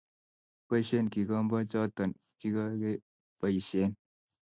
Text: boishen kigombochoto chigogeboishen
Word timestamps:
boishen 0.67 1.05
kigombochoto 1.13 2.03
chigogeboishen 2.39 3.91